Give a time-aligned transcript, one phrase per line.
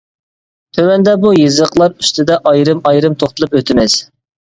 [0.77, 4.05] تۆۋەندە بۇ يېزىقلار ئۈستىدە ئايرىم-ئايرىم توختىلىپ ئۆتىمىز.